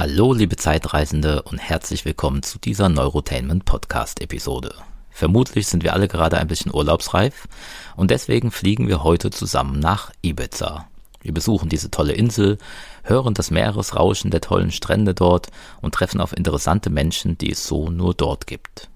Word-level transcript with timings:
Hallo, 0.00 0.32
liebe 0.32 0.56
Zeitreisende 0.56 1.42
und 1.42 1.58
herzlich 1.58 2.06
willkommen 2.06 2.42
zu 2.42 2.58
dieser 2.58 2.88
Neurotainment 2.88 3.66
Podcast 3.66 4.22
Episode. 4.22 4.74
Vermutlich 5.10 5.66
sind 5.66 5.82
wir 5.82 5.92
alle 5.92 6.08
gerade 6.08 6.38
ein 6.38 6.46
bisschen 6.46 6.74
urlaubsreif 6.74 7.46
und 7.96 8.10
deswegen 8.10 8.50
fliegen 8.50 8.88
wir 8.88 9.04
heute 9.04 9.28
zusammen 9.28 9.78
nach 9.78 10.10
Ibiza. 10.22 10.88
Wir 11.20 11.34
besuchen 11.34 11.68
diese 11.68 11.90
tolle 11.90 12.14
Insel, 12.14 12.56
hören 13.02 13.34
das 13.34 13.50
Meeresrauschen 13.50 14.30
der 14.30 14.40
tollen 14.40 14.70
Strände 14.70 15.12
dort 15.12 15.48
und 15.82 15.94
treffen 15.94 16.22
auf 16.22 16.34
interessante 16.34 16.88
Menschen, 16.88 17.36
die 17.36 17.52
es 17.52 17.66
so 17.66 17.90
nur 17.90 18.14
dort 18.14 18.46
gibt. 18.46 18.88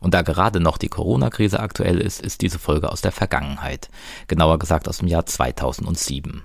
Und 0.00 0.14
da 0.14 0.22
gerade 0.22 0.60
noch 0.60 0.78
die 0.78 0.88
Corona-Krise 0.88 1.60
aktuell 1.60 1.98
ist, 1.98 2.22
ist 2.22 2.40
diese 2.40 2.58
Folge 2.58 2.90
aus 2.90 3.02
der 3.02 3.12
Vergangenheit, 3.12 3.90
genauer 4.28 4.58
gesagt 4.58 4.88
aus 4.88 4.96
dem 4.96 5.08
Jahr 5.08 5.26
2007. 5.26 6.42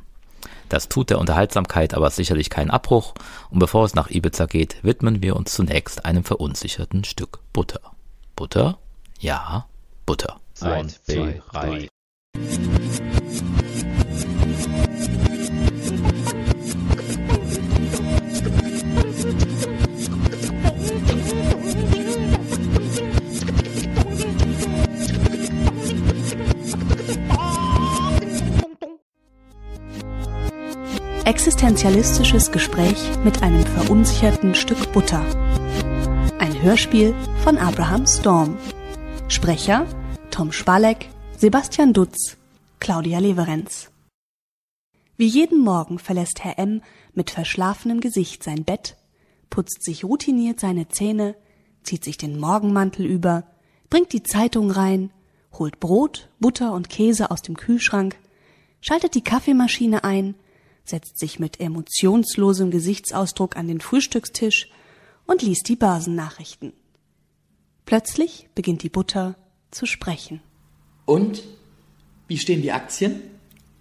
Das 0.70 0.90
tut 0.90 1.10
der 1.10 1.20
Unterhaltsamkeit 1.20 1.94
aber 1.94 2.10
sicherlich 2.10 2.50
keinen 2.50 2.72
Abbruch 2.72 3.14
und 3.50 3.60
bevor 3.60 3.86
es 3.86 3.96
nach 3.96 4.10
Ibiza 4.10 4.46
geht, 4.46 4.84
widmen 4.84 5.22
wir 5.22 5.36
uns 5.36 5.54
zunächst 5.54 6.06
einem 6.06 6.24
verunsicherten 6.24 7.04
Stück 7.04 7.40
Butter. 7.54 7.82
Butter? 8.36 8.78
Ja, 9.20 9.68
Butter. 10.06 10.40
Eins, 10.62 11.02
zwei, 11.04 11.42
drei. 11.52 11.88
Existenzialistisches 31.48 32.52
Gespräch 32.52 32.98
mit 33.24 33.42
einem 33.42 33.66
verunsicherten 33.66 34.54
Stück 34.54 34.92
Butter. 34.92 35.26
Ein 36.40 36.62
Hörspiel 36.62 37.16
von 37.42 37.58
Abraham 37.58 38.06
Storm. 38.06 38.58
Sprecher 39.30 39.88
Tom 40.30 40.52
Spalek, 40.52 41.08
Sebastian 41.38 41.94
Dutz, 41.94 42.36
Claudia 42.82 43.20
Leverenz. 43.20 43.90
Wie 45.16 45.28
jeden 45.28 45.64
Morgen 45.64 46.00
verlässt 46.00 46.44
Herr 46.44 46.60
M. 46.60 46.82
mit 47.14 47.32
verschlafenem 47.32 48.02
Gesicht 48.02 48.44
sein 48.44 48.66
Bett, 48.66 48.98
putzt 49.50 49.86
sich 49.86 50.04
routiniert 50.04 50.60
seine 50.60 50.90
Zähne, 50.90 51.38
zieht 51.82 52.04
sich 52.04 52.18
den 52.18 52.38
Morgenmantel 52.42 53.06
über, 53.06 53.46
bringt 53.90 54.12
die 54.12 54.24
Zeitung 54.24 54.70
rein, 54.70 55.12
holt 55.54 55.80
Brot, 55.80 56.28
Butter 56.42 56.74
und 56.74 56.90
Käse 56.90 57.32
aus 57.32 57.42
dem 57.42 57.56
Kühlschrank, 57.56 58.18
schaltet 58.82 59.16
die 59.16 59.24
Kaffeemaschine 59.24 60.04
ein, 60.04 60.36
setzt 60.90 61.20
sich 61.20 61.40
mit 61.40 61.60
emotionslosem 61.60 62.72
Gesichtsausdruck 62.72 63.58
an 63.58 63.68
den 63.68 63.82
Frühstückstisch 63.82 64.70
und 65.26 65.42
liest 65.42 65.68
die 65.68 65.76
Börsennachrichten. 65.76 66.74
Plötzlich 67.86 68.50
beginnt 68.56 68.84
die 68.84 68.90
Butter 68.90 69.36
zu 69.72 69.86
sprechen. 69.86 70.42
Und? 71.06 71.44
Wie 72.28 72.38
stehen 72.38 72.62
die 72.62 72.72
Aktien? 72.72 73.22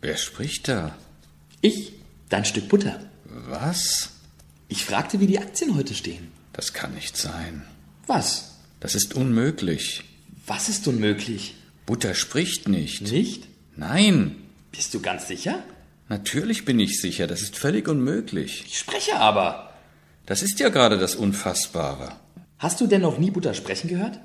Wer 0.01 0.17
spricht 0.17 0.69
da? 0.69 0.97
Ich, 1.61 1.95
dein 2.29 2.45
Stück 2.45 2.69
Butter. 2.69 3.01
Was? 3.25 4.11
Ich 4.69 4.84
fragte, 4.84 5.21
wie 5.21 5.27
die 5.27 5.39
Aktien 5.39 5.75
heute 5.75 5.95
stehen. 5.95 6.31
Das 6.53 6.73
kann 6.73 6.95
nicht 6.95 7.17
sein. 7.17 7.62
Was? 8.07 8.57
Das 8.81 8.95
ist 8.95 9.15
unmöglich. 9.15 10.05
Was 10.47 10.69
ist 10.69 10.87
unmöglich? 10.87 11.55
Butter 11.87 12.15
spricht 12.15 12.69
nicht. 12.69 13.03
Nicht? 13.03 13.49
Nein. 13.77 14.37
Bist 14.71 14.95
du 14.95 15.01
ganz 15.01 15.27
sicher? 15.27 15.62
Natürlich 16.09 16.65
bin 16.65 16.79
ich 16.79 17.01
sicher, 17.01 17.27
das 17.27 17.43
ist 17.43 17.57
völlig 17.57 17.89
unmöglich. 17.89 18.65
Ich 18.67 18.79
spreche 18.79 19.17
aber. 19.17 19.71
Das 20.25 20.43
ist 20.43 20.61
ja 20.61 20.69
gerade 20.69 20.99
das 20.99 21.17
Unfassbare. 21.17 22.12
Hast 22.59 22.81
du 22.81 22.87
denn 22.87 23.03
noch 23.03 23.19
nie 23.19 23.31
Butter 23.31 23.55
sprechen 23.55 23.89
gehört? 23.89 24.21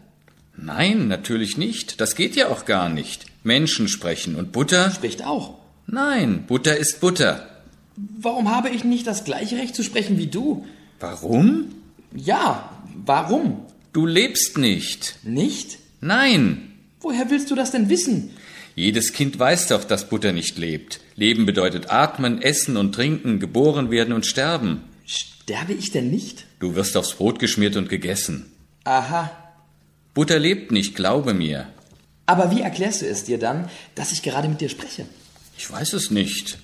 Nein, 0.56 1.08
natürlich 1.08 1.58
nicht. 1.58 2.00
Das 2.00 2.16
geht 2.16 2.36
ja 2.36 2.50
auch 2.50 2.66
gar 2.66 2.90
nicht. 2.90 3.26
Menschen 3.44 3.88
sprechen 3.88 4.36
und 4.36 4.52
Butter. 4.52 4.92
Spricht 4.92 5.26
auch. 5.26 5.56
Nein, 5.88 6.46
Butter 6.48 6.78
ist 6.78 7.02
Butter. 7.02 7.48
Warum 7.96 8.50
habe 8.50 8.70
ich 8.70 8.84
nicht 8.84 9.08
das 9.08 9.24
gleiche 9.24 9.58
Recht 9.58 9.76
zu 9.76 9.84
sprechen 9.84 10.18
wie 10.18 10.28
du? 10.28 10.66
Warum? 11.00 11.74
Ja, 12.14 12.70
warum? 13.06 13.66
Du 13.94 14.06
lebst 14.06 14.58
nicht. 14.58 15.18
Nicht? 15.24 15.80
Nein. 16.00 16.72
Woher 17.00 17.30
willst 17.30 17.52
du 17.52 17.56
das 17.56 17.72
denn 17.72 17.90
wissen? 17.90 18.32
Jedes 18.76 19.14
Kind 19.14 19.38
weiß 19.38 19.68
doch, 19.68 19.84
dass 19.84 20.10
Butter 20.10 20.32
nicht 20.32 20.58
lebt. 20.58 21.02
Leben 21.16 21.46
bedeutet 21.46 21.90
atmen, 21.90 22.42
essen 22.42 22.78
und 22.78 22.94
trinken, 22.94 23.40
geboren 23.40 23.92
werden 23.92 24.14
und 24.14 24.26
sterben. 24.26 24.84
Sterbe 25.06 25.74
ich 25.74 25.92
denn 25.92 26.10
nicht? 26.10 26.46
Du 26.60 26.76
wirst 26.76 26.96
aufs 26.96 27.14
Brot 27.14 27.40
geschmiert 27.40 27.76
und 27.76 27.90
gegessen. 27.90 28.52
Aha. 28.84 29.32
Butter 30.14 30.40
lebt 30.40 30.72
nicht, 30.72 30.96
glaube 30.96 31.34
mir. 31.34 31.68
Aber 32.26 32.52
wie 32.52 32.62
erklärst 32.62 33.02
du 33.02 33.08
es 33.08 33.24
dir 33.24 33.38
dann, 33.38 33.70
dass 33.96 34.12
ich 34.12 34.22
gerade 34.22 34.48
mit 34.48 34.62
dir 34.62 34.70
spreche? 34.70 35.06
Ich 35.58 35.70
weiß 35.70 35.94
es 35.94 36.12
nicht. 36.12 36.58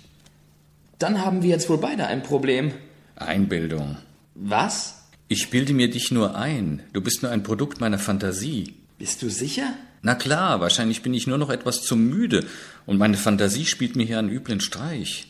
Dann 1.00 1.24
haben 1.24 1.44
wir 1.44 1.50
jetzt 1.50 1.70
wohl 1.70 1.78
beide 1.78 2.08
ein 2.08 2.24
Problem. 2.24 2.74
Einbildung. 3.16 3.98
Was? 4.34 5.04
Ich 5.28 5.50
bilde 5.50 5.74
mir 5.74 5.90
dich 5.90 6.12
nur 6.12 6.36
ein. 6.36 6.84
Du 6.94 7.02
bist 7.02 7.22
nur 7.22 7.32
ein 7.32 7.44
Produkt 7.44 7.82
meiner 7.82 8.00
Fantasie. 8.00 8.76
Bist 8.98 9.22
du 9.22 9.30
sicher? 9.30 9.74
Na 10.02 10.16
klar, 10.16 10.60
wahrscheinlich 10.60 11.02
bin 11.02 11.14
ich 11.14 11.28
nur 11.28 11.38
noch 11.38 11.50
etwas 11.50 11.82
zu 11.82 11.96
müde 11.96 12.46
und 12.86 12.98
meine 12.98 13.18
Fantasie 13.18 13.66
spielt 13.66 13.96
mir 13.96 14.06
hier 14.06 14.20
einen 14.20 14.30
üblen 14.30 14.62
Streich. 14.62 15.28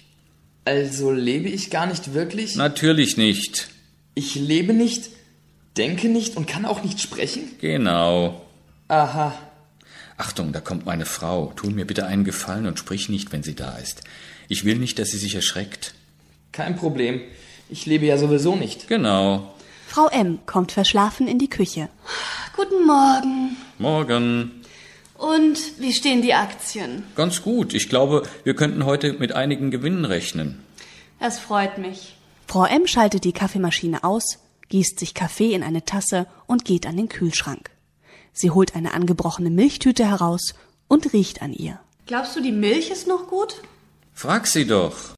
Also 0.66 1.12
lebe 1.12 1.48
ich 1.48 1.70
gar 1.70 1.88
nicht 1.88 2.14
wirklich? 2.14 2.56
Natürlich 2.56 3.16
nicht. 3.18 3.70
Ich 4.16 4.36
lebe 4.36 4.74
nicht, 4.74 5.10
denke 5.78 6.10
nicht 6.10 6.36
und 6.36 6.48
kann 6.48 6.66
auch 6.66 6.84
nicht 6.84 7.00
sprechen? 7.00 7.44
Genau. 7.62 8.46
Aha. 8.90 9.34
Achtung, 10.18 10.52
da 10.52 10.60
kommt 10.60 10.86
meine 10.86 11.06
Frau. 11.06 11.54
Tu 11.56 11.70
mir 11.70 11.86
bitte 11.86 12.06
einen 12.06 12.24
Gefallen 12.24 12.66
und 12.66 12.80
sprich 12.80 13.08
nicht, 13.08 13.32
wenn 13.32 13.44
sie 13.44 13.56
da 13.56 13.78
ist. 13.78 14.02
Ich 14.50 14.66
will 14.66 14.78
nicht, 14.78 14.98
dass 15.00 15.12
sie 15.12 15.18
sich 15.18 15.36
erschreckt. 15.36 15.94
Kein 16.52 16.76
Problem. 16.76 17.22
Ich 17.70 17.86
lebe 17.86 18.06
ja 18.06 18.18
sowieso 18.18 18.56
nicht. 18.56 18.88
Genau. 18.88 19.54
Frau 19.88 20.08
M. 20.10 20.40
kommt 20.46 20.72
verschlafen 20.72 21.28
in 21.28 21.38
die 21.38 21.50
Küche. 21.50 21.90
Guten 22.58 22.88
Morgen. 22.88 23.56
Morgen. 23.78 24.64
Und 25.16 25.80
wie 25.80 25.94
stehen 25.94 26.24
die 26.24 26.34
Aktien? 26.34 27.04
Ganz 27.16 27.44
gut. 27.44 27.76
Ich 27.76 27.88
glaube, 27.88 28.24
wir 28.46 28.56
könnten 28.56 28.84
heute 28.84 29.14
mit 29.14 29.32
einigen 29.32 29.70
Gewinnen 29.70 30.06
rechnen. 30.06 30.64
Das 31.20 31.38
freut 31.38 31.78
mich. 31.78 32.16
Frau 32.48 32.66
M. 32.66 32.88
schaltet 32.88 33.26
die 33.26 33.32
Kaffeemaschine 33.32 34.04
aus, 34.04 34.40
gießt 34.70 34.98
sich 34.98 35.14
Kaffee 35.14 35.54
in 35.54 35.62
eine 35.62 35.86
Tasse 35.86 36.26
und 36.48 36.66
geht 36.66 36.88
an 36.88 36.98
den 36.98 37.10
Kühlschrank. 37.10 37.70
Sie 38.34 38.50
holt 38.50 38.76
eine 38.76 38.96
angebrochene 38.96 39.52
Milchtüte 39.52 40.10
heraus 40.10 40.56
und 40.88 41.14
riecht 41.14 41.44
an 41.44 41.54
ihr. 41.54 41.80
Glaubst 42.08 42.36
du, 42.36 42.42
die 42.42 42.52
Milch 42.52 42.90
ist 42.90 43.08
noch 43.08 43.28
gut? 43.28 43.62
Frag 44.16 44.48
sie 44.48 44.66
doch. 44.66 45.14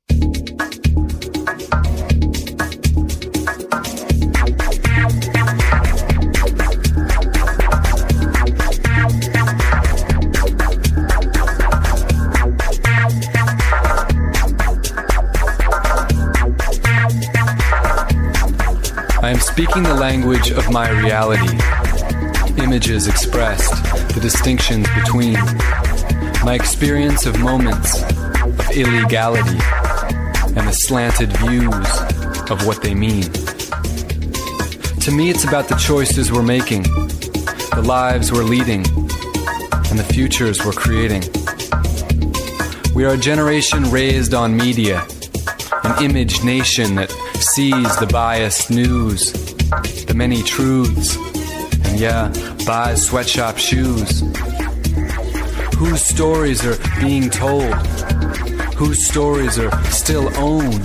Speaking 19.51 19.83
the 19.83 19.93
language 19.93 20.51
of 20.51 20.71
my 20.71 20.89
reality. 20.89 21.57
Images 22.61 23.07
expressed, 23.07 23.71
the 24.13 24.19
distinctions 24.21 24.87
between. 24.95 25.33
My 26.45 26.53
experience 26.53 27.25
of 27.25 27.39
moments 27.39 28.01
of 28.03 28.71
illegality 28.71 29.57
and 30.55 30.67
the 30.67 30.71
slanted 30.71 31.35
views 31.37 31.89
of 32.51 32.65
what 32.65 32.81
they 32.81 32.93
mean. 32.93 33.23
To 35.01 35.11
me, 35.11 35.29
it's 35.29 35.45
about 35.45 35.67
the 35.67 35.75
choices 35.75 36.31
we're 36.31 36.43
making, 36.43 36.83
the 36.83 37.83
lives 37.83 38.31
we're 38.31 38.43
leading, 38.43 38.85
and 39.89 39.97
the 39.97 40.07
futures 40.13 40.63
we're 40.63 40.73
creating. 40.73 41.23
We 42.93 43.03
are 43.05 43.13
a 43.13 43.17
generation 43.17 43.89
raised 43.89 44.33
on 44.33 44.55
media, 44.55 45.05
an 45.83 46.03
image 46.03 46.43
nation 46.43 46.95
that 46.95 47.11
sees 47.41 47.95
the 47.97 48.07
biased 48.11 48.69
news, 48.69 49.31
the 50.05 50.13
many 50.15 50.43
truths, 50.43 51.15
and 51.87 51.99
yeah, 51.99 52.31
buys 52.65 53.05
sweatshop 53.07 53.57
shoes. 53.57 54.21
Whose 55.77 56.01
stories 56.01 56.65
are 56.65 56.77
being 56.99 57.29
told? 57.29 57.73
Whose 58.75 59.05
stories 59.05 59.57
are 59.57 59.71
still 59.85 60.27
owned 60.37 60.83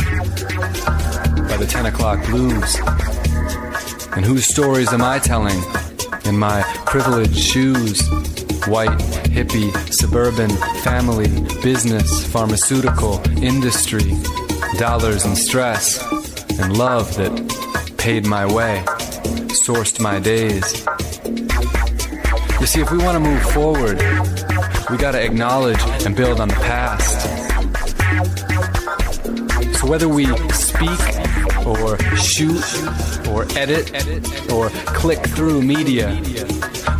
by 1.48 1.56
the 1.56 1.66
10 1.68 1.86
o'clock 1.86 2.24
blues? 2.26 2.76
And 4.16 4.24
whose 4.24 4.46
stories 4.46 4.92
am 4.92 5.02
I 5.02 5.18
telling 5.18 5.60
in 6.24 6.38
my 6.38 6.62
privileged 6.86 7.36
shoes? 7.36 8.00
White, 8.66 8.98
hippie, 9.34 9.72
suburban, 9.92 10.50
family, 10.82 11.28
business, 11.62 12.24
pharmaceutical, 12.26 13.20
industry, 13.42 14.16
dollars 14.78 15.24
and 15.24 15.36
stress, 15.36 16.02
and 16.60 16.76
love 16.76 17.14
that 17.16 17.94
paid 17.98 18.26
my 18.26 18.46
way, 18.46 18.82
sourced 19.48 20.00
my 20.00 20.18
days. 20.18 20.84
You 22.60 22.66
see, 22.66 22.80
if 22.80 22.90
we 22.90 22.98
want 22.98 23.14
to 23.16 23.20
move 23.20 23.42
forward, 23.50 23.98
we 24.90 24.96
got 24.96 25.12
to 25.12 25.22
acknowledge 25.22 25.80
and 26.04 26.14
build 26.14 26.40
on 26.40 26.48
the 26.48 26.54
past. 26.54 27.22
So 29.78 29.88
whether 29.88 30.08
we 30.08 30.26
speak 30.52 31.00
or 31.66 31.98
shoot 32.16 32.64
or 33.28 33.46
edit 33.56 33.90
or 34.52 34.70
click 34.86 35.20
through 35.28 35.62
media, 35.62 36.20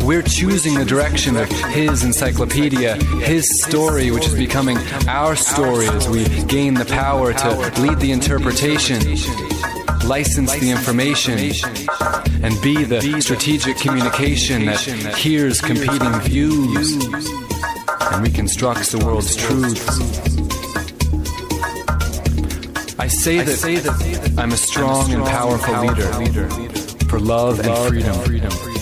we're 0.05 0.21
choosing 0.21 0.75
the 0.75 0.85
direction 0.85 1.35
of 1.35 1.49
his 1.49 2.03
encyclopedia, 2.03 2.95
his 3.23 3.63
story, 3.63 4.11
which 4.11 4.27
is 4.27 4.35
becoming 4.35 4.77
our 5.07 5.35
story 5.35 5.87
as 5.87 6.07
we 6.07 6.23
gain 6.45 6.75
the 6.75 6.85
power 6.85 7.33
to 7.33 7.81
lead 7.81 7.97
the 7.99 8.11
interpretation, 8.11 8.99
license 10.07 10.53
the 10.59 10.69
information, 10.69 11.39
and 12.43 12.61
be 12.61 12.83
the 12.83 13.19
strategic 13.19 13.77
communication 13.77 14.65
that 14.65 14.79
hears 15.17 15.59
competing 15.59 16.13
views 16.21 16.93
and 16.93 18.23
reconstructs 18.23 18.91
the 18.91 19.03
world's 19.03 19.35
truths. 19.35 19.99
I 22.99 23.07
say 23.07 23.41
that, 23.41 23.55
say 23.57 23.77
that 23.77 24.35
I'm 24.37 24.51
a 24.51 24.57
strong 24.57 25.11
and 25.11 25.23
powerful 25.25 25.81
leader 25.81 26.47
for 27.07 27.19
love 27.19 27.59
and 27.59 27.87
freedom. 27.87 28.74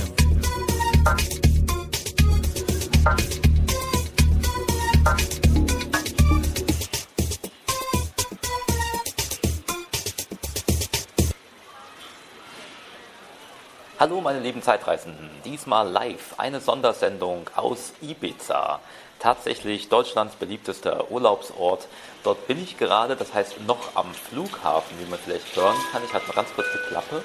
Hallo 14.04 14.20
meine 14.20 14.42
lieben 14.42 14.62
Zeitreisenden, 14.62 15.30
diesmal 15.46 15.88
live 15.88 16.38
eine 16.38 16.60
Sondersendung 16.60 17.50
aus 17.56 17.94
Ibiza. 18.02 18.82
Tatsächlich 19.18 19.88
Deutschlands 19.88 20.36
beliebtester 20.36 21.10
Urlaubsort. 21.10 21.88
Dort 22.22 22.46
bin 22.46 22.62
ich 22.62 22.78
gerade, 22.78 23.16
das 23.16 23.34
heißt 23.34 23.62
noch 23.62 23.96
am 23.96 24.14
Flughafen, 24.14 25.00
wie 25.00 25.10
man 25.10 25.18
vielleicht 25.18 25.56
hören 25.56 25.78
kann. 25.94 26.04
Ich 26.06 26.14
halte 26.14 26.28
mal 26.28 26.34
ganz 26.34 26.54
kurz 26.54 26.68
die 26.74 26.90
Klappe. 26.90 27.24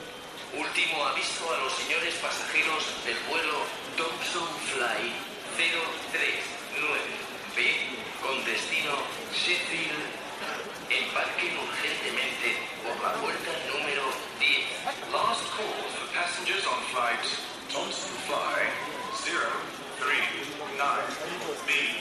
Último 0.56 1.02
aviso 1.02 1.50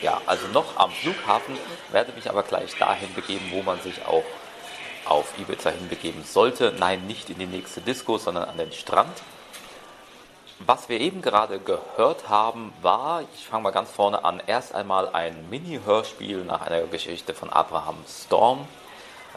Ja, 0.08 0.22
also 0.26 0.48
noch 0.54 0.78
am 0.78 0.90
Flughafen, 0.90 1.58
werde 1.92 2.14
mich 2.14 2.30
aber 2.30 2.44
gleich 2.44 2.78
dahin 2.78 3.14
begeben, 3.14 3.46
wo 3.52 3.62
man 3.62 3.82
sich 3.82 4.06
auch 4.06 4.24
auf 5.04 5.38
Ibiza 5.38 5.70
hinbegeben 5.70 6.24
sollte. 6.24 6.74
Nein, 6.80 7.06
nicht 7.08 7.30
in 7.30 7.40
die 7.40 7.46
nächste 7.46 7.82
Disco, 7.82 8.18
sondern 8.18 8.46
an 8.46 8.56
den 8.56 8.72
Strand. 8.72 9.22
Was 10.60 10.88
wir 10.88 11.02
eben 11.02 11.22
gerade 11.22 11.60
gehört 11.60 12.30
haben, 12.30 12.72
war, 12.82 13.24
ich 13.36 13.48
fange 13.48 13.64
mal 13.64 13.72
ganz 13.72 13.92
vorne 13.92 14.24
an, 14.24 14.42
erst 14.48 14.74
einmal 14.74 15.10
ein 15.10 15.50
Mini-Hörspiel 15.50 16.46
nach 16.46 16.62
einer 16.62 16.84
Geschichte 16.84 17.34
von 17.34 17.50
Abraham 17.50 17.98
Storm. 18.08 18.66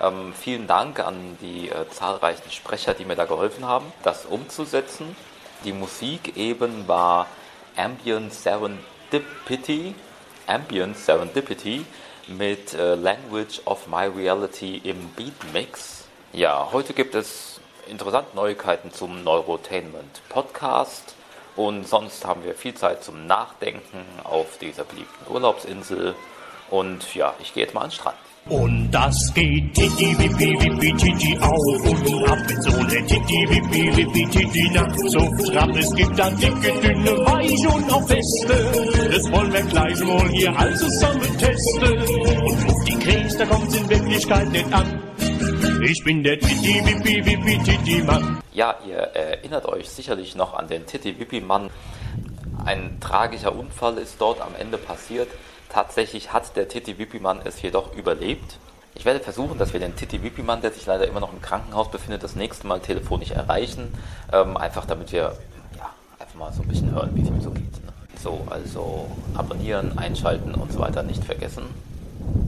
Ähm, 0.00 0.32
vielen 0.40 0.68
Dank 0.68 1.00
an 1.00 1.36
die 1.40 1.68
äh, 1.68 1.88
zahlreichen 1.90 2.48
Sprecher, 2.52 2.94
die 2.94 3.06
mir 3.06 3.16
da 3.16 3.24
geholfen 3.24 3.66
haben, 3.66 3.92
das 4.04 4.24
umzusetzen. 4.24 5.16
Die 5.64 5.72
Musik 5.72 6.36
eben 6.36 6.86
war 6.86 7.26
Ambient 7.74 8.32
Serendipity, 8.32 9.96
Ambient 10.50 10.96
Serendipity 10.98 11.86
mit 12.26 12.74
äh, 12.74 12.96
Language 12.96 13.60
of 13.66 13.86
My 13.86 14.06
Reality 14.06 14.78
im 14.82 15.08
Beatmix. 15.10 16.06
Ja, 16.32 16.70
heute 16.72 16.92
gibt 16.92 17.14
es 17.14 17.60
interessante 17.86 18.34
Neuigkeiten 18.34 18.92
zum 18.92 19.22
Neurotainment 19.22 20.20
Podcast 20.28 21.14
und 21.54 21.86
sonst 21.86 22.24
haben 22.24 22.44
wir 22.44 22.56
viel 22.56 22.74
Zeit 22.74 23.04
zum 23.04 23.26
Nachdenken 23.28 24.04
auf 24.24 24.58
dieser 24.58 24.82
beliebten 24.82 25.32
Urlaubsinsel 25.32 26.16
und 26.68 27.14
ja, 27.14 27.34
ich 27.38 27.54
gehe 27.54 27.62
jetzt 27.62 27.74
mal 27.74 27.82
an 27.82 27.90
den 27.90 27.94
Strand. 27.94 28.16
Und 28.48 28.90
das 28.90 29.14
geht 29.34 29.74
Titi 29.74 30.18
Wippi 30.18 30.56
Wippi 30.60 30.92
Titi 30.96 31.38
auf 31.38 31.84
und 31.84 32.28
ab 32.28 32.38
mit 32.48 32.62
so 32.62 32.82
ne 32.82 33.06
Titi 33.06 33.46
Wippi 33.48 33.96
Wippi 33.96 34.26
Titi 34.26 34.70
nach 34.70 34.92
so 34.96 35.20
stramm. 35.44 35.70
Es 35.76 35.94
gibt 35.94 36.18
da 36.18 36.30
dicke, 36.30 36.72
dünne, 36.80 37.10
weich 37.26 37.66
und 37.68 37.92
auch 37.92 38.06
feste. 38.08 39.08
Das 39.12 39.30
wollen 39.30 39.52
wir 39.52 39.62
gleich 39.62 40.00
wohl 40.00 40.28
hier 40.30 40.58
all 40.58 40.74
zusammen 40.74 41.38
testen. 41.38 41.98
Und 42.42 42.70
auf 42.70 42.84
die 42.84 42.98
Krebs, 42.98 43.36
da 43.36 43.46
kommt's 43.46 43.76
in 43.76 43.88
Wirklichkeit 43.88 44.50
nicht 44.50 44.72
an. 44.72 45.00
Ich 45.84 46.02
bin 46.04 46.24
der 46.24 46.38
Titi 46.38 46.82
Wippi 46.84 47.24
Wippi 47.24 47.58
Titi 47.62 48.02
Mann. 48.02 48.40
Ja, 48.52 48.74
ihr 48.88 48.96
erinnert 48.96 49.66
euch 49.66 49.88
sicherlich 49.88 50.34
noch 50.34 50.54
an 50.54 50.66
den 50.66 50.86
Titi 50.86 51.20
Wippi 51.20 51.40
Mann. 51.40 51.70
Ein 52.64 52.98
tragischer 53.00 53.54
Unfall 53.54 53.98
ist 53.98 54.20
dort 54.20 54.40
am 54.40 54.54
Ende 54.58 54.76
passiert. 54.76 55.28
Tatsächlich 55.70 56.32
hat 56.32 56.56
der 56.56 56.68
Titi 56.68 56.98
Wippi-Mann 56.98 57.40
es 57.44 57.62
jedoch 57.62 57.94
überlebt. 57.94 58.58
Ich 58.96 59.04
werde 59.04 59.20
versuchen, 59.20 59.56
dass 59.56 59.72
wir 59.72 59.78
den 59.78 59.94
Titi 59.94 60.20
Wippi-Mann, 60.20 60.62
der 60.62 60.72
sich 60.72 60.84
leider 60.84 61.06
immer 61.06 61.20
noch 61.20 61.32
im 61.32 61.40
Krankenhaus 61.40 61.90
befindet, 61.92 62.24
das 62.24 62.34
nächste 62.34 62.66
Mal 62.66 62.80
telefonisch 62.80 63.30
erreichen. 63.30 63.94
Ähm, 64.32 64.56
einfach 64.56 64.84
damit 64.84 65.12
wir 65.12 65.36
ja, 65.78 65.90
einfach 66.18 66.34
mal 66.34 66.52
so 66.52 66.62
ein 66.62 66.68
bisschen 66.68 66.92
hören, 66.92 67.10
wie 67.14 67.22
es 67.22 67.28
ihm 67.28 67.40
so 67.40 67.50
geht. 67.52 67.72
Ne? 67.84 67.92
So, 68.20 68.40
also 68.50 69.06
abonnieren, 69.34 69.96
einschalten 69.96 70.54
und 70.56 70.72
so 70.72 70.80
weiter 70.80 71.04
nicht 71.04 71.24
vergessen. 71.24 71.62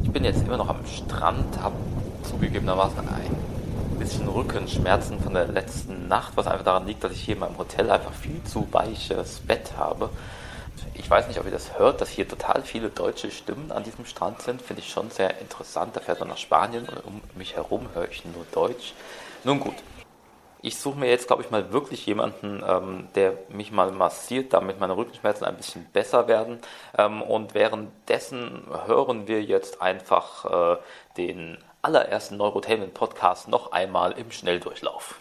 Ich 0.02 0.10
bin 0.10 0.24
jetzt 0.24 0.42
immer 0.42 0.56
noch 0.56 0.68
am 0.68 0.84
Strand, 0.84 1.60
habe 1.62 1.76
zugegebenermaßen 2.24 2.98
ein 2.98 3.98
bisschen 4.00 4.28
Rückenschmerzen 4.28 5.20
von 5.20 5.32
der 5.34 5.46
letzten 5.46 6.08
Nacht, 6.08 6.32
was 6.34 6.48
einfach 6.48 6.64
daran 6.64 6.86
liegt, 6.86 7.04
dass 7.04 7.12
ich 7.12 7.22
hier 7.22 7.34
in 7.34 7.40
meinem 7.40 7.56
Hotel 7.56 7.88
einfach 7.88 8.12
viel 8.12 8.42
zu 8.42 8.66
weiches 8.72 9.38
Bett 9.46 9.70
habe. 9.78 10.10
Ich 10.94 11.08
weiß 11.08 11.28
nicht, 11.28 11.38
ob 11.38 11.46
ihr 11.46 11.52
das 11.52 11.78
hört, 11.78 12.00
dass 12.00 12.08
hier 12.08 12.28
total 12.28 12.62
viele 12.62 12.90
deutsche 12.90 13.30
Stimmen 13.30 13.72
an 13.72 13.82
diesem 13.82 14.06
Strand 14.06 14.40
sind. 14.42 14.62
Finde 14.62 14.82
ich 14.82 14.90
schon 14.90 15.10
sehr 15.10 15.40
interessant. 15.40 15.96
Da 15.96 16.00
fährt 16.00 16.20
man 16.20 16.28
nach 16.28 16.38
Spanien 16.38 16.86
und 16.88 17.04
um 17.04 17.20
mich 17.34 17.56
herum 17.56 17.88
höre 17.94 18.08
ich 18.10 18.24
nur 18.24 18.46
Deutsch. 18.52 18.94
Nun 19.44 19.60
gut. 19.60 19.74
Ich 20.64 20.78
suche 20.78 20.98
mir 20.98 21.08
jetzt, 21.08 21.26
glaube 21.26 21.42
ich, 21.42 21.50
mal 21.50 21.72
wirklich 21.72 22.06
jemanden, 22.06 22.62
ähm, 22.64 23.08
der 23.16 23.34
mich 23.48 23.72
mal 23.72 23.90
massiert, 23.90 24.52
damit 24.52 24.78
meine 24.78 24.96
Rückenschmerzen 24.96 25.44
ein 25.44 25.56
bisschen 25.56 25.84
besser 25.92 26.28
werden. 26.28 26.60
Ähm, 26.96 27.20
und 27.20 27.54
währenddessen 27.54 28.62
hören 28.86 29.26
wir 29.26 29.42
jetzt 29.42 29.82
einfach 29.82 30.76
äh, 30.76 30.76
den 31.16 31.58
allerersten 31.82 32.36
Neurotainment 32.36 32.94
Podcast 32.94 33.48
noch 33.48 33.72
einmal 33.72 34.12
im 34.12 34.30
Schnelldurchlauf. 34.30 35.20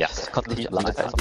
Ja, 0.00 0.08
das 0.08 0.32
konnte 0.32 0.54
nicht 0.54 0.70
lange 0.70 0.94
Zeit. 0.94 1.12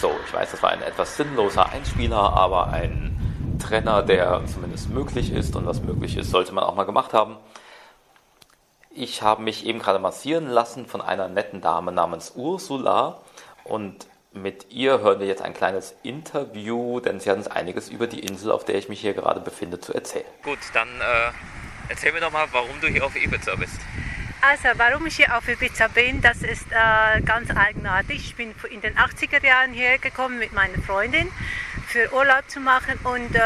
So, 0.00 0.14
ich 0.24 0.32
weiß, 0.32 0.52
das 0.52 0.62
war 0.62 0.70
ein 0.70 0.82
etwas 0.82 1.16
sinnloser 1.16 1.70
Einspieler, 1.70 2.32
aber 2.32 2.68
ein 2.68 3.58
Trenner, 3.58 4.02
der 4.02 4.42
zumindest 4.46 4.90
möglich 4.90 5.32
ist 5.32 5.56
und 5.56 5.66
was 5.66 5.82
möglich 5.82 6.16
ist, 6.16 6.30
sollte 6.30 6.52
man 6.52 6.62
auch 6.62 6.76
mal 6.76 6.84
gemacht 6.84 7.12
haben. 7.12 7.36
Ich 8.90 9.22
habe 9.22 9.42
mich 9.42 9.66
eben 9.66 9.80
gerade 9.80 9.98
massieren 9.98 10.46
lassen 10.46 10.86
von 10.86 11.00
einer 11.00 11.26
netten 11.26 11.60
Dame 11.60 11.90
namens 11.90 12.34
Ursula 12.36 13.18
und 13.64 14.06
mit 14.32 14.70
ihr 14.70 15.00
hören 15.00 15.18
wir 15.18 15.26
jetzt 15.26 15.42
ein 15.42 15.52
kleines 15.52 15.96
Interview, 16.04 17.00
denn 17.00 17.18
sie 17.18 17.30
hat 17.30 17.36
uns 17.36 17.48
einiges 17.48 17.88
über 17.88 18.06
die 18.06 18.20
Insel, 18.20 18.52
auf 18.52 18.64
der 18.64 18.76
ich 18.76 18.88
mich 18.88 19.00
hier 19.00 19.14
gerade 19.14 19.40
befinde, 19.40 19.80
zu 19.80 19.92
erzählen. 19.94 20.26
Gut, 20.44 20.58
dann 20.74 20.88
äh, 21.00 21.32
erzähl 21.88 22.12
mir 22.12 22.20
doch 22.20 22.30
mal, 22.30 22.46
warum 22.52 22.80
du 22.80 22.86
hier 22.86 23.04
auf 23.04 23.16
Ibiza 23.16 23.56
bist. 23.56 23.80
Also, 24.40 24.68
warum 24.76 25.04
ich 25.06 25.16
hier 25.16 25.36
auf 25.36 25.48
Ibiza 25.48 25.88
bin, 25.88 26.20
das 26.20 26.42
ist 26.42 26.66
äh, 26.70 27.20
ganz 27.22 27.50
eigenartig. 27.50 28.18
Ich 28.18 28.36
bin 28.36 28.54
in 28.70 28.80
den 28.80 28.94
80er 28.94 29.44
Jahren 29.44 29.72
hierher 29.72 29.98
gekommen 29.98 30.38
mit 30.38 30.52
meiner 30.52 30.80
Freundin 30.80 31.28
für 31.88 32.12
Urlaub 32.12 32.48
zu 32.48 32.60
machen 32.60 32.98
und 33.02 33.34
äh, 33.34 33.40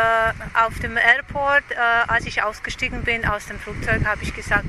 auf 0.52 0.78
dem 0.80 0.96
Airport, 0.98 1.62
äh, 1.70 1.76
als 1.76 2.26
ich 2.26 2.42
ausgestiegen 2.42 3.04
bin 3.04 3.24
aus 3.24 3.46
dem 3.46 3.58
Flugzeug, 3.58 4.04
habe 4.04 4.22
ich 4.22 4.34
gesagt, 4.34 4.64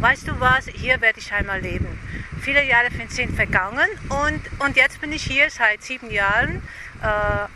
weißt 0.00 0.28
du 0.28 0.40
was, 0.40 0.66
hier 0.68 1.00
werde 1.00 1.18
ich 1.18 1.32
einmal 1.32 1.60
leben. 1.60 1.98
Viele 2.40 2.64
Jahre 2.64 2.88
sind 3.08 3.34
vergangen 3.34 3.88
und, 4.08 4.40
und 4.60 4.76
jetzt 4.76 5.00
bin 5.00 5.12
ich 5.12 5.24
hier 5.24 5.50
seit 5.50 5.82
sieben 5.82 6.10
Jahren, 6.10 6.62
äh, 7.02 7.06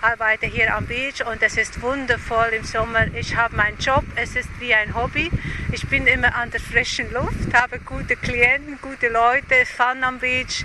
arbeite 0.05 0.47
hier 0.47 0.75
am 0.75 0.87
Beach 0.87 1.25
und 1.25 1.41
es 1.43 1.57
ist 1.57 1.81
wundervoll 1.81 2.49
im 2.49 2.65
Sommer. 2.65 3.07
Ich 3.15 3.37
habe 3.37 3.57
meinen 3.57 3.79
Job, 3.79 4.05
es 4.17 4.37
ist 4.37 4.49
wie 4.59 4.75
ein 4.75 4.95
Hobby. 4.95 5.31
Ich 5.73 5.87
bin 5.87 6.09
immer 6.09 6.35
an 6.35 6.51
der 6.51 6.61
frischen 6.61 7.13
Luft, 7.13 7.55
habe 7.55 7.79
gute 7.79 8.17
Klienten, 8.17 8.81
gute 8.83 9.09
Leute, 9.09 9.65
Fun 9.67 10.03
am 10.03 10.19
Beach. 10.19 10.65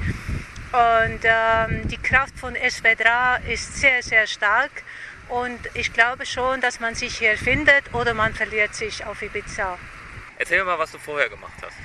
Und 0.71 1.19
ähm, 1.23 1.87
die 1.87 1.97
Kraft 1.97 2.37
von 2.39 2.55
Esvedra 2.55 3.35
ist 3.47 3.77
sehr, 3.77 4.01
sehr 4.01 4.25
stark. 4.25 4.71
Und 5.29 5.59
ich 5.75 5.93
glaube 5.93 6.25
schon, 6.25 6.59
dass 6.59 6.79
man 6.79 6.95
sich 6.95 7.19
hier 7.19 7.37
findet 7.37 7.93
oder 7.93 8.15
man 8.15 8.33
verliert 8.33 8.73
sich 8.73 9.05
auf 9.05 9.21
Ibiza. 9.21 9.77
Erzähl 10.39 10.59
mir 10.59 10.65
mal, 10.65 10.79
was 10.79 10.91
du 10.91 10.97
vorher 10.97 11.29
gemacht 11.29 11.53
hast. 11.61 11.77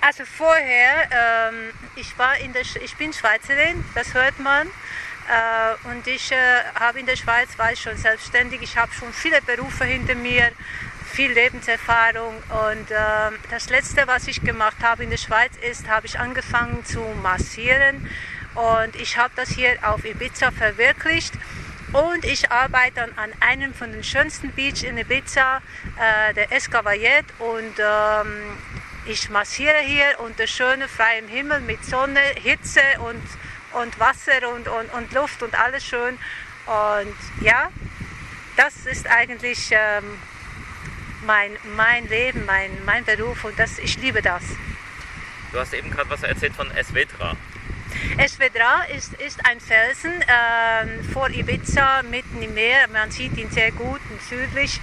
Also 0.00 0.24
vorher, 0.24 1.08
ähm, 1.12 1.70
ich, 1.94 2.18
war 2.18 2.36
in 2.38 2.52
der, 2.52 2.62
ich 2.62 2.96
bin 2.96 3.12
Schweizerin, 3.12 3.84
das 3.94 4.14
hört 4.14 4.38
man. 4.40 4.66
Äh, 4.66 5.88
und 5.88 6.06
ich 6.06 6.32
äh, 6.32 6.36
habe 6.74 7.00
in 7.00 7.06
der 7.06 7.16
Schweiz, 7.16 7.56
war 7.56 7.72
ich 7.72 7.80
schon 7.80 7.96
selbstständig. 7.96 8.60
Ich 8.62 8.76
habe 8.76 8.92
schon 8.92 9.12
viele 9.12 9.40
Berufe 9.40 9.84
hinter 9.84 10.14
mir, 10.14 10.50
viel 11.14 11.32
Lebenserfahrung. 11.32 12.34
Und 12.68 12.90
äh, 12.90 13.30
das 13.50 13.70
Letzte, 13.70 14.06
was 14.06 14.26
ich 14.26 14.42
gemacht 14.42 14.76
habe 14.82 15.04
in 15.04 15.10
der 15.10 15.16
Schweiz, 15.16 15.52
ist, 15.70 15.88
habe 15.88 16.06
ich 16.06 16.18
angefangen 16.18 16.84
zu 16.84 17.00
massieren. 17.22 18.10
Und 18.54 18.96
ich 18.96 19.16
habe 19.16 19.32
das 19.36 19.50
hier 19.50 19.76
auf 19.82 20.04
Ibiza 20.04 20.50
verwirklicht. 20.50 21.34
Und 21.92 22.24
ich 22.24 22.50
arbeite 22.50 23.04
an 23.16 23.32
einem 23.38 23.72
von 23.72 23.92
den 23.92 24.02
schönsten 24.02 24.50
Beaches 24.50 24.82
in 24.82 24.98
Ibiza, 24.98 25.58
äh, 25.98 26.34
der 26.34 26.50
Escavayet. 26.50 27.26
Und 27.38 27.74
ähm, 27.78 28.58
ich 29.06 29.30
massiere 29.30 29.78
hier 29.78 30.18
unter 30.18 30.48
schönem 30.48 30.88
freiem 30.88 31.28
Himmel 31.28 31.60
mit 31.60 31.84
Sonne, 31.84 32.20
Hitze 32.42 32.82
und, 32.98 33.22
und 33.80 34.00
Wasser 34.00 34.48
und, 34.52 34.66
und, 34.66 34.92
und 34.92 35.12
Luft 35.12 35.44
und 35.44 35.56
alles 35.56 35.84
schön. 35.84 36.18
Und 36.66 37.16
ja, 37.44 37.70
das 38.56 38.86
ist 38.86 39.06
eigentlich 39.08 39.68
ähm, 39.70 40.18
mein, 41.26 41.52
mein 41.76 42.08
Leben, 42.08 42.44
mein, 42.46 42.70
mein 42.84 43.04
Beruf 43.04 43.44
und 43.44 43.58
das, 43.58 43.78
ich 43.78 44.00
liebe 44.00 44.22
das. 44.22 44.42
Du 45.52 45.58
hast 45.58 45.72
eben 45.72 45.90
gerade 45.90 46.10
was 46.10 46.22
erzählt 46.22 46.54
von 46.54 46.70
Esvedra. 46.72 47.36
Esvedra 48.18 48.84
ist, 48.96 49.14
ist 49.14 49.44
ein 49.46 49.60
Felsen 49.60 50.12
äh, 50.22 51.02
vor 51.12 51.30
Ibiza 51.30 52.02
mitten 52.10 52.42
im 52.42 52.54
Meer. 52.54 52.88
Man 52.92 53.10
sieht 53.10 53.36
ihn 53.36 53.50
sehr 53.50 53.70
gut 53.70 54.00
und 54.10 54.20
südlich. 54.22 54.80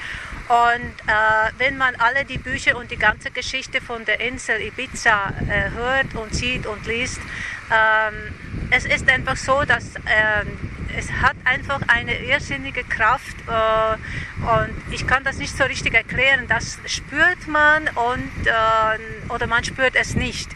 Und 0.48 0.94
äh, 1.08 1.52
wenn 1.58 1.78
man 1.78 1.96
alle 1.96 2.26
die 2.26 2.38
Bücher 2.38 2.76
und 2.78 2.92
die 2.92 2.98
ganze 2.98 3.32
Geschichte 3.32 3.80
von 3.80 4.06
der 4.06 4.20
Insel 4.20 4.62
Ibiza 4.62 5.34
äh, 5.50 5.72
hört 5.72 6.14
und 6.16 6.34
sieht 6.34 6.66
und 6.66 6.86
liest, 6.86 7.20
ähm, 7.72 8.34
es 8.70 8.86
ist 8.86 9.10
einfach 9.10 9.38
so, 9.38 9.64
dass 9.64 9.96
ähm, 10.08 10.71
es 10.98 11.12
hat 11.12 11.36
einfach 11.44 11.82
eine 11.88 12.18
irrsinnige 12.20 12.84
Kraft 12.84 13.36
äh, 13.48 13.94
und 14.42 14.94
ich 14.94 15.08
kann 15.08 15.24
das 15.24 15.38
nicht 15.38 15.56
so 15.56 15.64
richtig 15.64 15.94
erklären. 15.94 16.48
Das 16.48 16.80
spürt 16.86 17.48
man 17.48 17.88
und, 17.90 18.48
äh, 18.48 19.32
oder 19.34 19.48
man 19.48 19.64
spürt 19.64 19.96
es 19.96 20.16
nicht. 20.16 20.50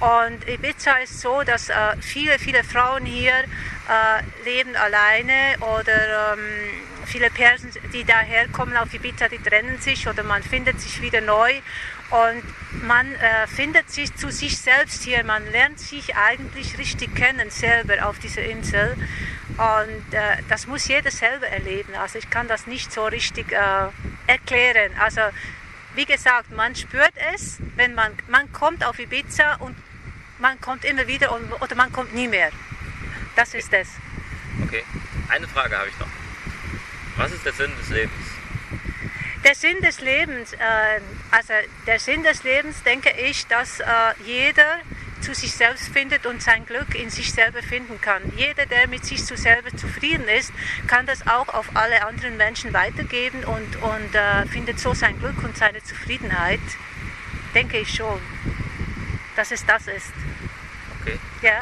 Und 0.00 0.48
Ibiza 0.48 0.94
ist 1.02 1.20
so, 1.20 1.42
dass 1.42 1.68
äh, 1.68 1.74
viele, 2.00 2.38
viele 2.38 2.64
Frauen 2.64 3.04
hier 3.04 3.32
äh, 3.32 4.44
leben 4.44 4.74
alleine 4.76 5.58
oder 5.60 6.34
ähm, 6.34 6.40
viele 7.06 7.30
Persen, 7.30 7.70
die 7.92 8.04
daherkommen 8.04 8.76
auf 8.76 8.92
Ibiza, 8.92 9.28
die 9.28 9.38
trennen 9.38 9.78
sich 9.80 10.08
oder 10.08 10.22
man 10.22 10.42
findet 10.42 10.80
sich 10.80 11.02
wieder 11.02 11.20
neu 11.20 11.52
und 12.10 12.42
man 12.84 13.06
äh, 13.14 13.46
findet 13.46 13.90
sich 13.90 14.14
zu 14.14 14.30
sich 14.30 14.58
selbst 14.58 15.02
hier, 15.04 15.24
man 15.24 15.50
lernt 15.50 15.78
sich 15.78 16.14
eigentlich 16.14 16.78
richtig 16.78 17.14
kennen 17.14 17.50
selber 17.50 18.06
auf 18.06 18.18
dieser 18.18 18.42
Insel 18.42 18.96
und 19.58 20.14
äh, 20.14 20.38
das 20.48 20.66
muss 20.66 20.88
jeder 20.88 21.10
selber 21.10 21.46
erleben. 21.46 21.94
Also 21.94 22.18
ich 22.18 22.30
kann 22.30 22.48
das 22.48 22.66
nicht 22.66 22.92
so 22.92 23.04
richtig 23.04 23.52
äh, 23.52 23.88
erklären. 24.26 24.92
Also 24.98 25.20
wie 25.94 26.06
gesagt, 26.06 26.50
man 26.50 26.74
spürt 26.74 27.12
es, 27.34 27.58
wenn 27.76 27.94
man, 27.94 28.12
man 28.28 28.50
kommt 28.52 28.84
auf 28.84 28.98
Ibiza 28.98 29.56
und 29.56 29.76
man 30.38 30.60
kommt 30.60 30.84
immer 30.84 31.06
wieder 31.06 31.32
und, 31.32 31.52
oder 31.60 31.74
man 31.74 31.92
kommt 31.92 32.14
nie 32.14 32.28
mehr. 32.28 32.50
Das 33.36 33.54
ist 33.54 33.72
es. 33.72 33.88
Okay, 34.64 34.84
eine 35.28 35.46
Frage 35.48 35.76
habe 35.76 35.88
ich 35.88 35.98
noch. 35.98 36.08
Was 37.16 37.32
ist 37.32 37.44
der 37.44 37.52
Sinn 37.52 37.70
des 37.78 37.90
Lebens? 37.90 38.26
Der 39.44 39.54
Sinn 39.54 39.80
des 39.80 40.00
Lebens, 40.00 40.52
äh, 40.52 41.00
also 41.30 41.52
der 41.86 41.98
Sinn 41.98 42.22
des 42.22 42.42
Lebens, 42.44 42.82
denke 42.84 43.10
ich, 43.10 43.46
dass 43.48 43.80
äh, 43.80 43.84
jeder 44.24 44.78
zu 45.22 45.34
sich 45.34 45.52
selbst 45.52 45.88
findet 45.88 46.26
und 46.26 46.42
sein 46.42 46.66
Glück 46.66 46.94
in 46.94 47.08
sich 47.10 47.32
selber 47.32 47.62
finden 47.62 48.00
kann. 48.00 48.22
Jeder, 48.36 48.66
der 48.66 48.86
mit 48.88 49.04
sich 49.04 49.24
zu 49.24 49.36
selber 49.36 49.76
zufrieden 49.76 50.28
ist, 50.28 50.52
kann 50.86 51.06
das 51.06 51.26
auch 51.26 51.48
auf 51.48 51.74
alle 51.74 52.06
anderen 52.06 52.36
Menschen 52.36 52.72
weitergeben 52.72 53.42
und, 53.44 53.82
und 53.82 54.14
äh, 54.14 54.46
findet 54.46 54.78
so 54.78 54.94
sein 54.94 55.18
Glück 55.18 55.42
und 55.42 55.56
seine 55.56 55.82
Zufriedenheit. 55.82 56.60
Denke 57.54 57.78
ich 57.78 57.92
schon, 57.94 58.20
dass 59.36 59.50
es 59.50 59.66
das 59.66 59.88
ist. 59.88 60.12
Okay. 61.00 61.18
Ja. 61.42 61.58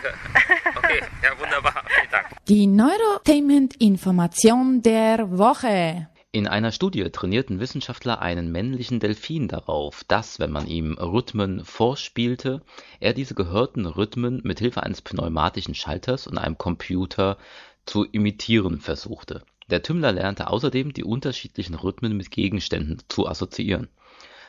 Okay, 0.76 1.00
ja, 1.22 1.38
wunderbar. 1.38 1.82
Vielen 1.88 2.10
Dank. 2.10 2.26
Die 2.48 2.66
Neurotainment-Information 2.66 4.82
der 4.82 5.38
Woche. 5.38 6.09
In 6.32 6.46
einer 6.46 6.70
Studie 6.70 7.10
trainierten 7.10 7.58
Wissenschaftler 7.58 8.22
einen 8.22 8.52
männlichen 8.52 9.00
Delfin 9.00 9.48
darauf, 9.48 10.04
dass, 10.04 10.38
wenn 10.38 10.52
man 10.52 10.68
ihm 10.68 10.92
Rhythmen 10.92 11.64
vorspielte, 11.64 12.62
er 13.00 13.14
diese 13.14 13.34
gehörten 13.34 13.84
Rhythmen 13.84 14.40
mit 14.44 14.60
Hilfe 14.60 14.84
eines 14.84 15.02
pneumatischen 15.02 15.74
Schalters 15.74 16.28
und 16.28 16.38
einem 16.38 16.56
Computer 16.56 17.36
zu 17.84 18.04
imitieren 18.04 18.78
versuchte. 18.78 19.42
Der 19.70 19.82
Tümmler 19.82 20.12
lernte 20.12 20.46
außerdem, 20.46 20.92
die 20.92 21.02
unterschiedlichen 21.02 21.74
Rhythmen 21.74 22.16
mit 22.16 22.30
Gegenständen 22.30 23.02
zu 23.08 23.26
assoziieren. 23.26 23.88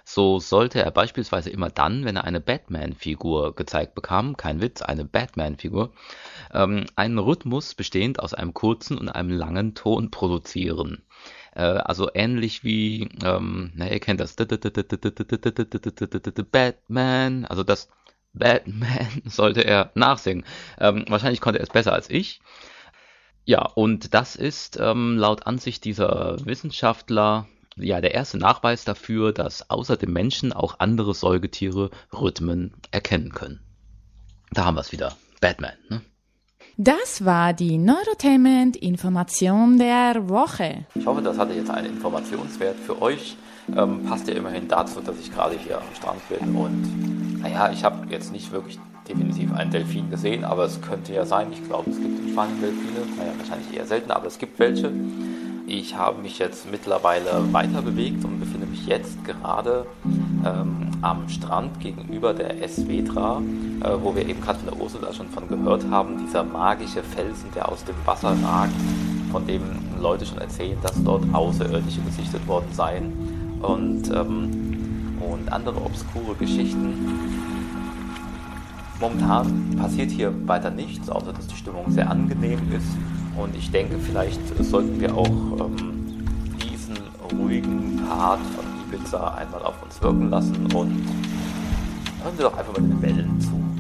So 0.03 0.39
sollte 0.39 0.83
er 0.83 0.91
beispielsweise 0.91 1.49
immer 1.49 1.71
dann, 1.71 2.05
wenn 2.05 2.15
er 2.15 2.25
eine 2.25 2.41
Batman-Figur 2.41 3.55
gezeigt 3.55 3.95
bekam, 3.95 4.37
kein 4.37 4.61
Witz, 4.61 4.83
eine 4.83 5.05
Batman-Figur, 5.05 5.93
ähm, 6.53 6.85
einen 6.95 7.17
Rhythmus 7.17 7.73
bestehend 7.73 8.19
aus 8.19 8.35
einem 8.35 8.53
kurzen 8.53 8.99
und 8.99 9.09
einem 9.09 9.31
langen 9.31 9.73
Ton 9.73 10.11
produzieren. 10.11 11.01
Äh, 11.55 11.61
also 11.61 12.09
ähnlich 12.13 12.63
wie, 12.63 13.09
ähm, 13.23 13.71
na, 13.75 13.89
ihr 13.89 13.99
kennt 13.99 14.19
das, 14.19 14.35
Batman, 16.51 17.45
also 17.45 17.63
das 17.63 17.89
Batman 18.33 19.21
sollte 19.25 19.61
er 19.61 19.91
nachsingen. 19.95 20.45
Ähm, 20.79 21.05
wahrscheinlich 21.07 21.41
konnte 21.41 21.59
er 21.59 21.63
es 21.63 21.69
besser 21.69 21.93
als 21.93 22.09
ich. 22.09 22.41
Ja, 23.43 23.63
und 23.63 24.13
das 24.13 24.35
ist 24.35 24.77
ähm, 24.79 25.17
laut 25.17 25.47
Ansicht 25.47 25.83
dieser 25.83 26.37
Wissenschaftler 26.45 27.47
ja 27.75 28.01
der 28.01 28.13
erste 28.13 28.37
Nachweis 28.37 28.85
dafür, 28.85 29.33
dass 29.33 29.69
außer 29.69 29.97
dem 29.97 30.13
Menschen 30.13 30.53
auch 30.53 30.79
andere 30.79 31.13
Säugetiere 31.13 31.89
Rhythmen 32.13 32.73
erkennen 32.91 33.31
können. 33.31 33.61
Da 34.51 34.65
haben 34.65 34.75
wir 34.75 34.81
es 34.81 34.91
wieder. 34.91 35.15
Batman, 35.39 35.73
ne? 35.89 36.01
Das 36.77 37.25
war 37.25 37.53
die 37.53 37.77
Neurotainment-Information 37.77 39.77
der 39.77 40.29
Woche. 40.29 40.85
Ich 40.95 41.05
hoffe, 41.05 41.21
das 41.21 41.37
hatte 41.37 41.53
jetzt 41.53 41.69
einen 41.69 41.93
Informationswert 41.93 42.77
für 42.79 43.01
euch. 43.01 43.35
Ähm, 43.75 44.05
passt 44.05 44.27
ja 44.27 44.35
immerhin 44.35 44.67
dazu, 44.67 45.01
dass 45.01 45.19
ich 45.19 45.31
gerade 45.31 45.55
hier 45.57 45.77
am 45.77 45.95
Strand 45.95 46.21
bin 46.29 46.55
und 46.55 47.41
naja, 47.41 47.71
ich 47.71 47.83
habe 47.83 48.07
jetzt 48.09 48.31
nicht 48.31 48.51
wirklich 48.51 48.79
definitiv 49.07 49.53
einen 49.53 49.71
Delfin 49.71 50.09
gesehen, 50.09 50.43
aber 50.43 50.65
es 50.65 50.81
könnte 50.81 51.13
ja 51.13 51.25
sein. 51.25 51.51
Ich 51.51 51.63
glaube, 51.65 51.91
es 51.91 51.99
gibt 51.99 52.19
in 52.19 52.29
Spanien 52.29 52.61
Delfine, 52.61 53.05
naja, 53.17 53.33
wahrscheinlich 53.37 53.75
eher 53.75 53.85
selten, 53.85 54.11
aber 54.11 54.27
es 54.27 54.37
gibt 54.37 54.59
welche. 54.59 54.91
Ich 55.67 55.95
habe 55.95 56.21
mich 56.21 56.39
jetzt 56.39 56.69
mittlerweile 56.69 57.53
weiter 57.53 57.81
bewegt 57.81 58.25
und 58.25 58.39
befinde 58.39 58.67
mich 58.67 58.85
jetzt 58.87 59.23
gerade 59.25 59.85
ähm, 60.45 60.90
am 61.01 61.27
Strand 61.29 61.79
gegenüber 61.79 62.33
der 62.33 62.63
Esvedra, 62.63 63.41
äh, 63.83 63.89
wo 64.01 64.15
wir 64.15 64.27
eben 64.27 64.41
gerade 64.41 64.59
von 64.59 64.69
der 64.69 64.81
Ursula 64.81 65.13
schon 65.13 65.27
von 65.29 65.47
gehört 65.47 65.85
haben, 65.89 66.17
dieser 66.25 66.43
magische 66.43 67.03
Felsen, 67.03 67.49
der 67.55 67.69
aus 67.69 67.83
dem 67.83 67.95
Wasser 68.05 68.35
ragt, 68.43 68.73
von 69.31 69.45
dem 69.47 69.63
Leute 69.99 70.25
schon 70.25 70.39
erzählen, 70.39 70.77
dass 70.83 71.01
dort 71.03 71.23
Außerirdische 71.33 72.01
gesichtet 72.01 72.45
worden 72.47 72.67
seien 72.71 73.13
und, 73.61 74.09
ähm, 74.09 75.17
und 75.19 75.51
andere 75.51 75.77
obskure 75.77 76.35
Geschichten. 76.35 76.93
Momentan 78.99 79.75
passiert 79.79 80.11
hier 80.11 80.31
weiter 80.47 80.69
nichts, 80.69 81.09
außer 81.09 81.33
dass 81.33 81.47
die 81.47 81.55
Stimmung 81.55 81.89
sehr 81.89 82.09
angenehm 82.09 82.59
ist 82.71 82.85
Und 83.37 83.55
ich 83.55 83.71
denke, 83.71 83.97
vielleicht 83.97 84.39
sollten 84.63 84.99
wir 84.99 85.15
auch 85.15 85.27
ähm, 85.27 86.25
diesen 86.61 86.95
ruhigen 87.31 87.99
Part 88.07 88.39
Ibiza 88.93 89.35
einmal 89.35 89.61
auf 89.63 89.81
uns 89.81 90.01
wirken 90.01 90.29
lassen 90.29 90.65
und 90.73 91.07
hören 92.23 92.37
wir 92.37 92.43
doch 92.43 92.57
einfach 92.57 92.73
mal 92.73 92.81
den 92.81 93.01
Wellen 93.01 93.39
zu. 93.39 93.70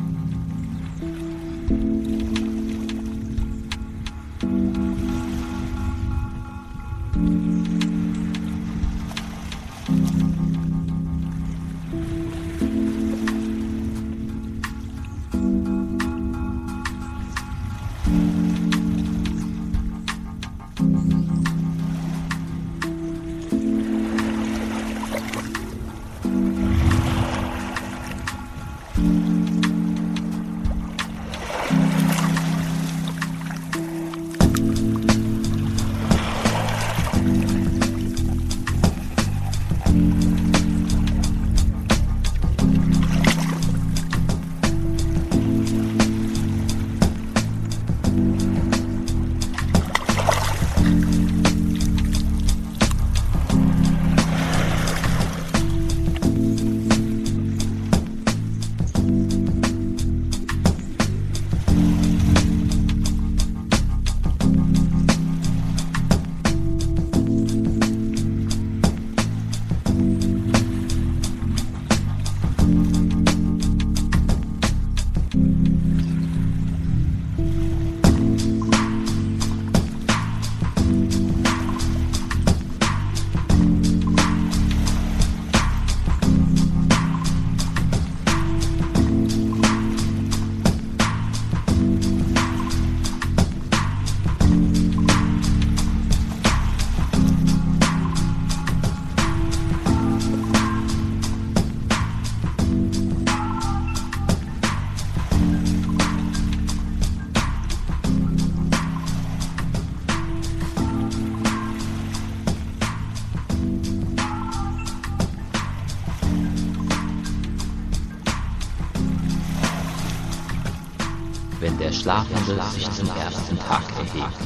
Schlafende 122.01 122.59
sich 122.73 122.89
zum 122.89 123.07
ersten 123.09 123.59
Tag 123.59 123.83
erhebt, 123.95 124.39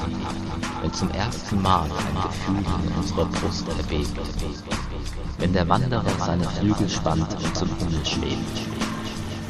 wenn 0.82 0.92
zum 0.92 1.10
ersten 1.12 1.62
Mal 1.62 1.84
ein 1.84 2.22
Gefühl 2.22 2.66
in 2.86 2.98
unserer 2.98 3.26
Brust 3.28 3.66
erbebt, 3.70 4.20
wenn 5.38 5.54
der 5.54 5.70
Wanderer 5.70 6.04
seine 6.20 6.44
Flügel 6.50 6.90
spannt 6.90 7.34
und 7.42 7.56
zum 7.56 7.70
Himmel 7.78 8.06
schwebt, 8.06 8.60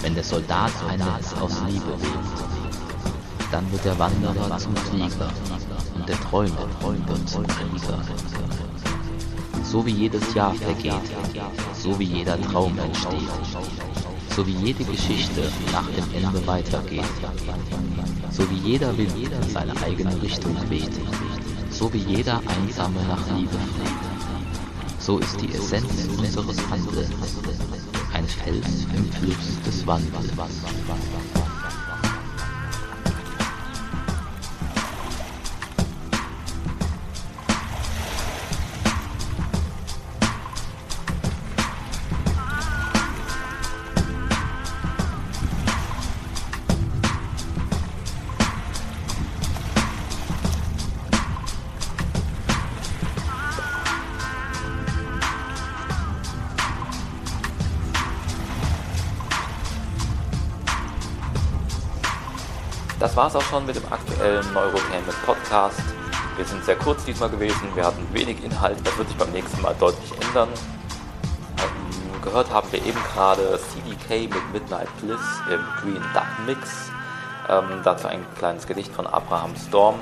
wenn 0.01 0.13
der 0.13 0.23
Soldat 0.23 0.71
ein 0.87 0.99
Netz 0.99 1.33
aus 1.41 1.63
Liebe 1.67 1.99
webt, 1.99 3.51
dann 3.51 3.71
wird 3.71 3.83
der 3.83 3.97
Wanderer 3.97 4.55
zum 4.59 4.75
Flieger 4.75 5.29
und 5.95 6.07
der 6.07 6.19
Träumer 6.29 6.67
wird 7.07 7.27
zum 7.27 7.47
Krieger. 7.47 8.01
So 9.63 9.83
wie 9.83 9.93
jedes 9.93 10.31
Jahr 10.35 10.53
vergeht, 10.53 10.93
so 11.73 11.97
wie 11.97 12.03
jeder 12.03 12.39
Traum 12.39 12.77
entsteht, 12.77 13.29
so 14.35 14.45
wie 14.45 14.51
jede 14.51 14.83
Geschichte 14.83 15.49
nach 15.71 15.87
dem 15.91 16.03
Ende 16.13 16.45
weitergeht, 16.45 17.05
so 18.31 18.43
wie 18.51 18.69
jeder 18.69 18.97
Wind 18.97 19.15
in 19.15 19.49
seine 19.49 19.73
eigene 19.81 20.21
Richtung 20.21 20.57
weht, 20.69 20.91
so 21.69 21.91
wie 21.93 21.99
jeder 21.99 22.41
Einsame 22.45 23.01
nach 23.07 23.25
Liebe 23.37 23.51
fleht. 23.51 24.99
So 24.99 25.19
ist 25.19 25.39
die 25.39 25.53
Essenz 25.53 26.07
unseres 26.17 26.57
Handelns 26.69 27.09
ein 28.13 28.27
Fels 28.27 28.87
im 28.95 29.09
Fluss 29.13 29.61
des 29.65 29.87
Wandels. 29.87 30.31
Das 63.05 63.15
war 63.15 63.27
es 63.27 63.35
auch 63.35 63.41
schon 63.43 63.67
mit 63.67 63.75
dem 63.75 63.85
aktuellen 63.93 64.51
Neurotainment 64.51 65.25
Podcast. 65.27 65.79
Wir 66.37 66.45
sind 66.45 66.65
sehr 66.65 66.75
kurz 66.75 67.05
diesmal 67.05 67.29
gewesen, 67.29 67.69
wir 67.75 67.85
hatten 67.85 68.03
wenig 68.11 68.43
Inhalt, 68.43 68.79
das 68.83 68.97
wird 68.97 69.07
sich 69.09 69.15
beim 69.15 69.29
nächsten 69.29 69.61
Mal 69.61 69.75
deutlich 69.79 70.11
ändern. 70.27 70.49
Ähm, 71.59 72.21
gehört 72.23 72.51
haben 72.51 72.67
wir 72.71 72.83
eben 72.83 72.97
gerade 73.13 73.59
CDK 73.59 74.33
mit 74.33 74.53
Midnight 74.53 74.87
Bliss 74.97 75.19
im 75.51 75.59
Green 75.81 76.01
Duck 76.15 76.47
Mix. 76.47 76.89
Ähm, 77.47 77.81
dazu 77.83 78.07
ein 78.07 78.25
kleines 78.39 78.65
Gedicht 78.65 78.91
von 78.91 79.05
Abraham 79.05 79.53
Storm. 79.55 79.97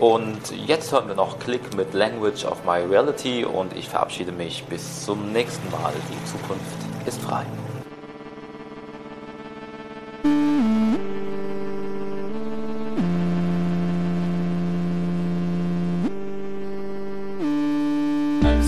Und 0.00 0.50
jetzt 0.66 0.92
hören 0.92 1.08
wir 1.08 1.16
noch 1.16 1.38
Click 1.40 1.76
mit 1.76 1.92
Language 1.92 2.46
of 2.46 2.64
My 2.64 2.78
Reality 2.78 3.44
und 3.44 3.76
ich 3.76 3.86
verabschiede 3.86 4.32
mich 4.32 4.64
bis 4.64 5.04
zum 5.04 5.30
nächsten 5.30 5.70
Mal. 5.70 5.92
Die 6.10 6.24
Zukunft 6.32 7.06
ist 7.06 7.20
frei. 7.20 7.44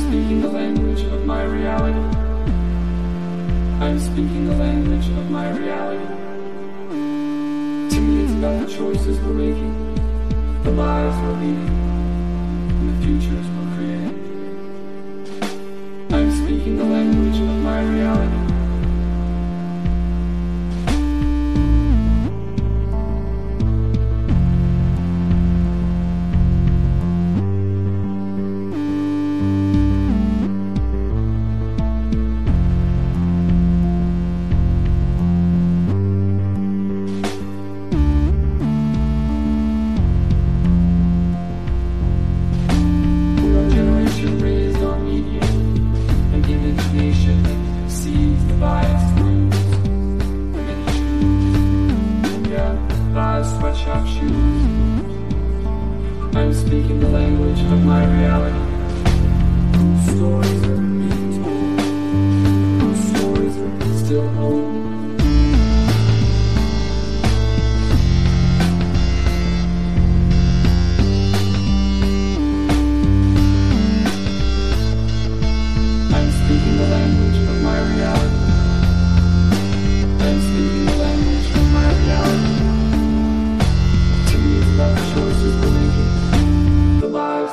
Speaking 0.07 0.41
the 0.41 0.49
language 0.49 1.03
of 1.03 1.27
my 1.27 1.43
reality. 1.43 1.99
I'm 3.85 3.99
speaking 3.99 4.47
the 4.47 4.55
language 4.55 5.09
of 5.09 5.31
my 5.33 5.51
reality. 5.51 6.07
To 7.91 8.01
me, 8.01 8.23
it's 8.23 8.33
about 8.35 8.57
the 8.65 8.73
choices 8.73 9.19
we're 9.19 9.33
making, 9.33 9.75
the 10.63 10.71
lives 10.71 11.17
we're 11.23 11.39
leading, 11.43 11.73
and 12.79 12.87
the 12.89 12.97
futures 13.05 13.47
we're 13.55 13.71
creating. 13.75 14.17
I'm 16.13 16.31
speaking 16.31 16.77
the 16.77 16.85
language 16.85 17.41
of 17.41 17.57
my 17.65 17.81
reality. 17.83 18.36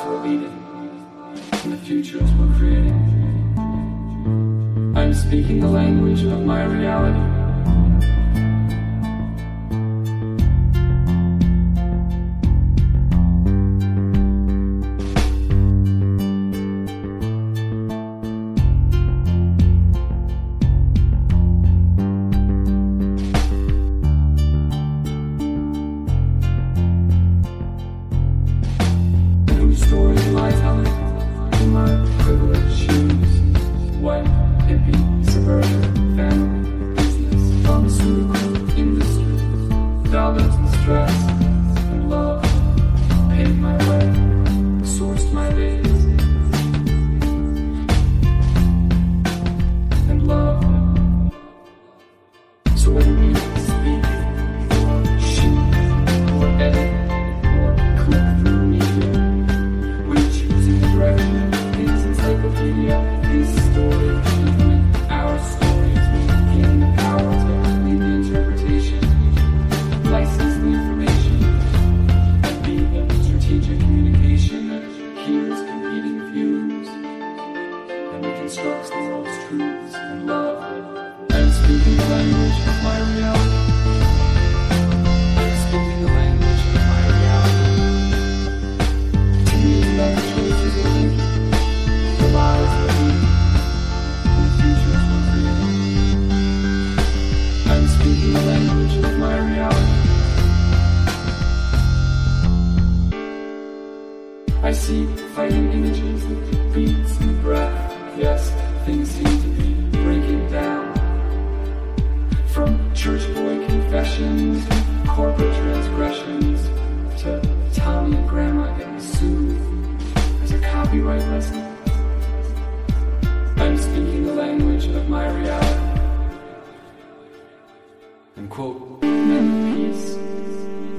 we're 0.05 0.23
leading 0.23 0.63
and 1.63 1.73
the 1.73 1.77
futures 1.77 2.31
we're 2.33 2.55
creating. 2.57 2.99
I'm 4.95 5.13
speaking 5.13 5.59
the 5.59 5.67
language 5.67 6.23
of 6.23 6.43
my 6.45 6.63
reality. 6.65 7.32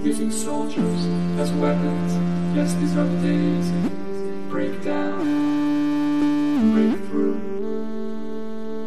using 0.05 0.31
soldiers 0.31 1.07
as 1.41 1.51
weapons. 1.53 2.13
Yes, 2.55 2.75
these 2.75 2.95
are 2.95 3.07
the 3.07 3.21
days. 3.23 3.71
Break 4.51 4.85
down, 4.85 6.73
break 6.75 7.09
through. 7.09 7.41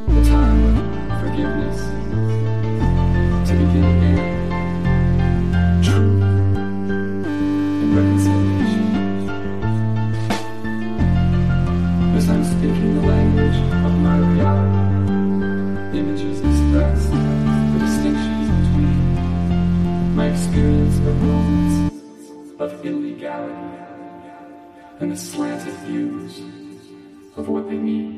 The 0.07 0.29
time 0.29 1.11
of 1.11 1.19
forgiveness. 1.19 2.06
reality 23.47 24.29
and 24.99 25.11
the 25.11 25.17
slanted 25.17 25.73
views 25.85 26.39
of 27.35 27.47
what 27.47 27.69
they 27.69 27.77
mean. 27.77 28.16